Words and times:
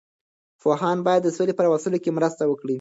پوهان 0.61 0.97
باید 1.05 1.21
د 1.23 1.29
سولې 1.35 1.53
په 1.55 1.63
راوستلو 1.65 2.01
کې 2.03 2.15
مرسته 2.17 2.43
وکړي. 2.47 2.69